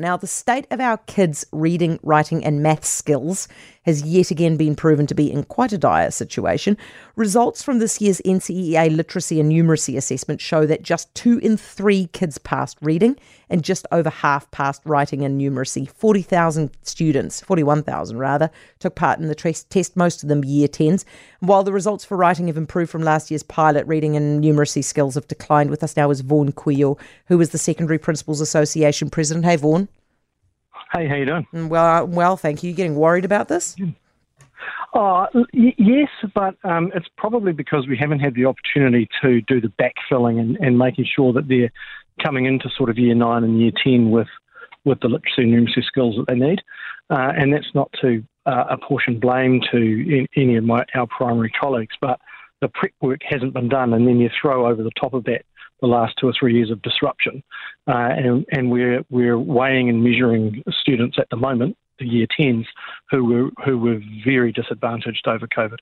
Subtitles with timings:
[0.00, 3.48] Now, the state of our kids' reading, writing, and math skills
[3.82, 6.78] has yet again been proven to be in quite a dire situation.
[7.16, 12.08] Results from this year's NCEA literacy and numeracy assessment show that just two in three
[12.12, 13.16] kids passed reading
[13.50, 15.90] and just over half passed writing and numeracy.
[15.90, 21.04] 40,000 students, 41,000 rather, took part in the test, most of them year 10s.
[21.40, 25.14] While the results for writing have improved from last year's pilot, reading and numeracy skills
[25.14, 25.68] have declined.
[25.68, 29.44] With us now is Vaughan Couillault, who is the Secondary Principals Association president.
[29.44, 29.88] Hey, Vaughan.
[30.92, 31.46] Hey, how you doing?
[31.54, 32.70] Mm, well, uh, well, thank you.
[32.70, 33.76] You getting worried about this?
[34.92, 39.60] Uh, y- yes, but um, it's probably because we haven't had the opportunity to do
[39.60, 41.70] the backfilling and, and making sure that they're
[42.22, 44.28] coming into sort of year nine and year ten with
[44.84, 46.60] with the literacy and numeracy skills that they need.
[47.10, 51.50] Uh, and that's not to uh, apportion blame to in, any of my, our primary
[51.50, 52.18] colleagues, but
[52.60, 55.44] the prep work hasn't been done, and then you throw over the top of that
[55.80, 57.42] the last two or three years of disruption,
[57.88, 62.66] uh, and, and we're we're weighing and measuring students at the moment, the year tens,
[63.10, 65.78] who were who were very disadvantaged over COVID.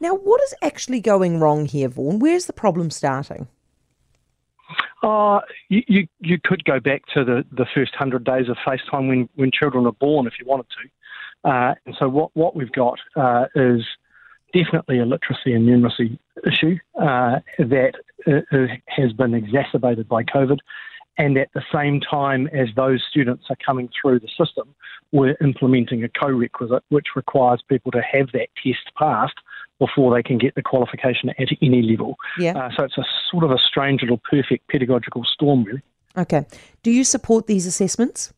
[0.00, 2.18] Now, what is actually going wrong here, Vaughan?
[2.18, 3.48] Where's the problem starting?
[5.02, 9.08] Uh, you, you, you could go back to the, the first hundred days of FaceTime
[9.08, 11.50] when, when children are born if you wanted to.
[11.50, 13.82] Uh, and so what, what we've got uh, is
[14.52, 17.92] definitely a literacy and numeracy issue uh, that
[18.26, 20.58] has been exacerbated by COVID.
[21.18, 24.74] And at the same time as those students are coming through the system,
[25.12, 29.34] we're implementing a co-requisite which requires people to have that test passed
[29.78, 32.16] before they can get the qualification at any level.
[32.38, 32.56] Yeah.
[32.56, 35.82] Uh, so it's a sort of a strange little perfect pedagogical storm, really.
[36.16, 36.44] Okay.
[36.82, 38.32] Do you support these assessments?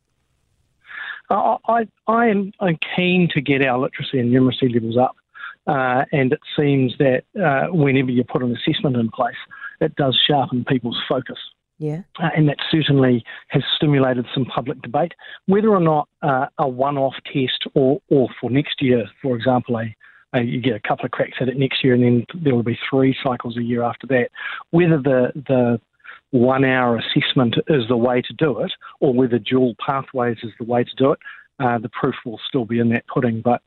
[1.30, 5.16] Uh, I, I am I'm keen to get our literacy and numeracy levels up.
[5.66, 9.36] Uh, and it seems that uh, whenever you put an assessment in place,
[9.82, 11.38] it does sharpen people's focus.
[11.78, 12.02] Yeah.
[12.22, 15.14] Uh, and that certainly has stimulated some public debate.
[15.46, 19.78] Whether or not uh, a one off test or, or for next year, for example,
[19.78, 19.96] a,
[20.32, 22.62] a, you get a couple of cracks at it next year and then there will
[22.62, 24.28] be three cycles a year after that,
[24.70, 25.80] whether the, the
[26.30, 30.64] one hour assessment is the way to do it or whether dual pathways is the
[30.64, 31.18] way to do it,
[31.58, 33.40] uh, the proof will still be in that pudding.
[33.42, 33.60] But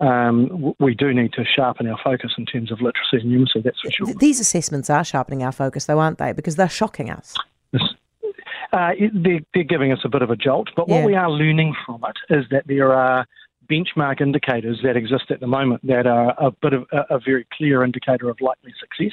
[0.00, 3.80] um, we do need to sharpen our focus in terms of literacy and numeracy, that's
[3.80, 4.14] for sure.
[4.14, 6.32] These assessments are sharpening our focus, though, aren't they?
[6.32, 7.34] Because they're shocking us.
[8.72, 11.06] Uh, they're, they're, giving us a bit of a jolt, but what yeah.
[11.06, 13.26] we are learning from it is that there are
[13.68, 17.46] benchmark indicators that exist at the moment that are a bit of a, a very
[17.52, 19.12] clear indicator of likely success.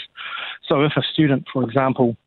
[0.68, 2.18] So, if a student, for example,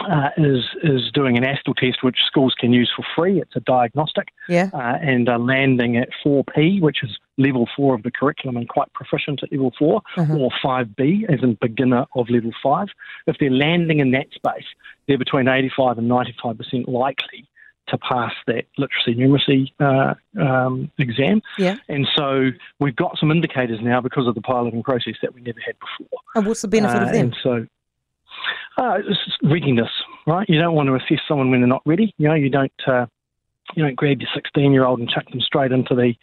[0.00, 3.40] uh, is is doing an asTTle test, which schools can use for free.
[3.40, 8.02] It's a diagnostic, yeah, uh, and are landing at 4P, which is level four of
[8.02, 10.36] the curriculum and quite proficient at level 4 uh-huh.
[10.36, 12.88] or 5B, as in beginner of level five.
[13.26, 14.66] If they're landing in that space,
[15.06, 17.48] they're between 85 and 95 percent likely
[17.88, 21.42] to pass that literacy numeracy uh, um, exam.
[21.58, 21.76] Yeah.
[21.88, 22.50] And so
[22.80, 26.18] we've got some indicators now because of the piloting process that we never had before.
[26.34, 27.24] And what's the benefit of uh, them?
[27.26, 27.66] And so
[28.78, 28.98] uh,
[29.42, 29.90] readiness,
[30.26, 30.48] right?
[30.48, 32.14] You don't want to assess someone when they're not ready.
[32.18, 33.06] You know, you don't uh,
[33.74, 36.14] you don't grab your 16 year old and chuck them straight into the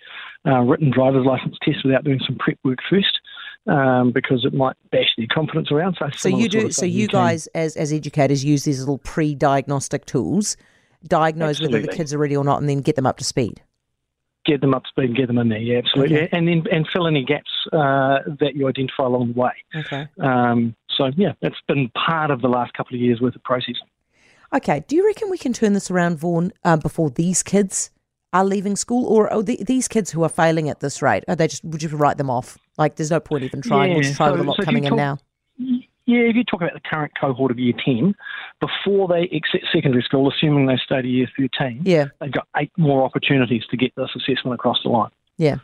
[0.49, 3.19] uh, written driver's license test without doing some prep work first.
[3.67, 5.95] Um, because it might bash their confidence around.
[5.99, 6.61] So, so you do.
[6.61, 10.57] Sort of so you, guys, as as educators, use these little pre-diagnostic tools,
[11.07, 11.81] diagnose absolutely.
[11.81, 13.61] whether the kids are ready or not, and then get them up to speed.
[14.47, 16.29] Get them up to speed and get them in there, yeah, absolutely, Okay.
[16.31, 19.51] and then and fill any gaps uh, that you identify along the way.
[19.75, 20.07] Okay.
[20.19, 23.75] Um, so yeah, that's been part of the last couple of years worth of process.
[24.53, 24.83] Okay.
[24.87, 27.89] Do you reckon we can turn this around, Vaughan, uh, before these kids
[28.33, 31.35] are leaving school, or are the, these kids who are failing at this rate, are
[31.35, 32.57] they just would you write them off?
[32.77, 33.89] Like, there's no point even trying.
[33.89, 35.17] we'll Yeah, just try with so- a lot so coming you in talk- now.
[36.07, 38.15] Yeah, if you talk about the current cohort of year 10,
[38.59, 42.05] before they exit secondary school, assuming they stay to year 13, Yeah.
[42.19, 45.11] they've got eight more opportunities to get this assessment across the line.
[45.37, 45.57] Yeah.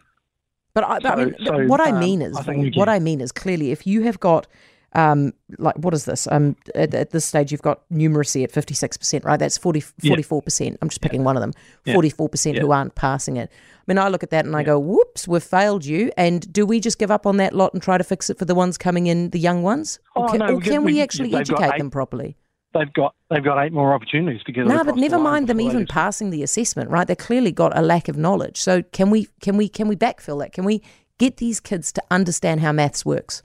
[0.74, 3.19] But I, but I mean, so, what I um, mean is, I what I mean
[3.19, 4.46] is clearly, if you have got,
[4.94, 6.28] um, like, what is this?
[6.31, 9.38] Um, at, at this stage, you've got numeracy at fifty six percent, right?
[9.38, 10.78] That's 40, 44 percent.
[10.81, 11.53] I'm just picking one of them.
[11.92, 12.62] Forty four percent Yeah.
[12.64, 13.51] who aren't passing it.
[13.51, 16.66] I mean, I look at that and I go, "Whoops, we've failed you." And do
[16.66, 18.78] we just give up on that lot and try to fix it for the ones
[18.78, 21.33] coming in, the young ones, or Oh, can, no, or we- can we, we- actually
[21.36, 22.38] educate eight- them properly?
[22.74, 25.62] They've got they've got eight more opportunities to get No, but never line mind them
[25.62, 27.07] even passing the assessment, right?
[27.07, 28.57] They clearly got a lack of knowledge.
[28.62, 30.51] So can we can we can we backfill that?
[30.54, 30.83] Can we
[31.18, 33.42] get these kids to understand how maths works?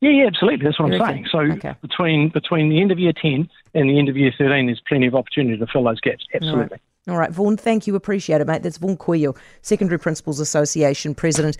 [0.00, 0.64] Yeah, yeah, absolutely.
[0.64, 1.26] That's what You I'm reckon?
[1.32, 1.58] saying.
[1.60, 1.74] So Okay.
[1.82, 5.06] between between the end of year 10 and the end of year 13, there's plenty
[5.06, 6.24] of opportunity to fill those gaps.
[6.34, 6.78] Absolutely.
[7.08, 7.96] All right, Vaughan, thank you.
[7.96, 8.62] Appreciate it, mate.
[8.62, 11.56] That's Vaughan Couillault, Secondary Principals Association President.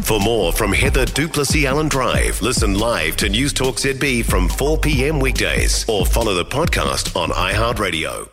[0.00, 5.20] For more from Heather du Plessis-Allen Drive, listen live to Newstalk ZB from 4 p.m.
[5.20, 8.28] weekdays or follow the podcast on iHeartRadio.